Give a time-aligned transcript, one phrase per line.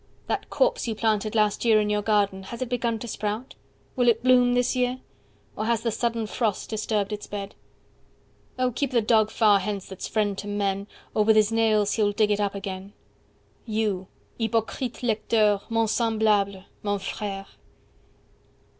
[0.23, 3.53] 70 That corpse you planted last year in your garden, Has it begun to sprout?
[3.95, 4.99] Will it bloom this year?
[5.55, 7.53] Or has the sudden frost disturbed its bed?
[8.57, 12.13] Oh keep the Dog far hence, that's friend to men, Or with his nails he'll
[12.13, 12.93] dig it up again!
[13.67, 14.07] 75 You!
[14.39, 17.53] hypocrite lecteur!—mon semblable,—mon frère!" II.